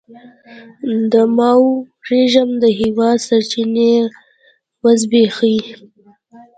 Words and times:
د 1.11 1.13
ماوو 1.37 1.71
رژیم 2.09 2.49
د 2.63 2.65
هېواد 2.79 3.17
سرچینې 3.27 3.91
وزبېښي. 4.83 5.57